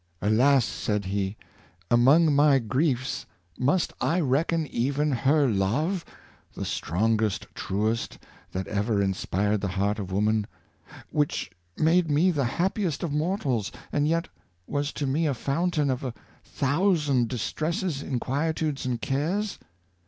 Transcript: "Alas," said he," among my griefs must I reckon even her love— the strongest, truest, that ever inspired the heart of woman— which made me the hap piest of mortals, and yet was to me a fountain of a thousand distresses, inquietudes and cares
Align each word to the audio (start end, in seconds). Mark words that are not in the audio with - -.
"Alas," 0.23 0.65
said 0.65 1.05
he," 1.05 1.37
among 1.91 2.33
my 2.33 2.57
griefs 2.57 3.27
must 3.59 3.93
I 4.01 4.19
reckon 4.19 4.65
even 4.65 5.11
her 5.11 5.47
love— 5.47 6.03
the 6.57 6.65
strongest, 6.65 7.45
truest, 7.53 8.17
that 8.51 8.65
ever 8.65 8.99
inspired 8.99 9.61
the 9.61 9.67
heart 9.67 9.99
of 9.99 10.11
woman— 10.11 10.47
which 11.11 11.51
made 11.77 12.09
me 12.09 12.31
the 12.31 12.45
hap 12.45 12.73
piest 12.73 13.03
of 13.03 13.11
mortals, 13.11 13.71
and 13.91 14.07
yet 14.07 14.27
was 14.65 14.91
to 14.93 15.05
me 15.05 15.27
a 15.27 15.35
fountain 15.35 15.91
of 15.91 16.03
a 16.03 16.15
thousand 16.43 17.27
distresses, 17.27 18.01
inquietudes 18.01 18.87
and 18.87 19.01
cares 19.03 19.59